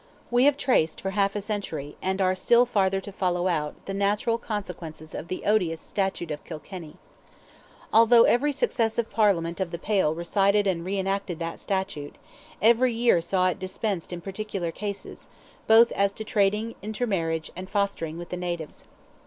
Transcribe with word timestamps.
We 0.31 0.45
have 0.45 0.57
traced 0.57 0.99
for 0.99 1.11
half 1.11 1.35
a 1.35 1.43
century, 1.43 1.95
and 2.01 2.19
are 2.23 2.33
still 2.33 2.65
farther 2.65 2.99
to 3.01 3.11
follow 3.11 3.47
out, 3.47 3.75
the 3.85 3.93
natural 3.93 4.39
consequences 4.39 5.13
of 5.13 5.27
the 5.27 5.43
odious 5.45 5.79
Statute 5.79 6.31
of 6.31 6.43
Kilkenny. 6.43 6.95
Although 7.93 8.23
every 8.23 8.51
successive 8.51 9.11
Parliament 9.11 9.59
of 9.59 9.69
the 9.69 9.77
Pale 9.77 10.15
recited 10.15 10.65
and 10.65 10.83
re 10.83 10.97
enacted 10.97 11.37
that 11.37 11.59
statute, 11.59 12.15
every 12.63 12.93
year 12.95 13.21
saw 13.21 13.49
it 13.49 13.59
dispensed 13.59 14.11
in 14.11 14.21
particular 14.21 14.71
cases, 14.71 15.27
both 15.67 15.91
as 15.91 16.11
to 16.13 16.23
trading, 16.23 16.73
intermarriage, 16.81 17.51
and 17.55 17.69
fostering 17.69 18.17
with 18.17 18.29
the 18.29 18.37
natives. 18.37 18.85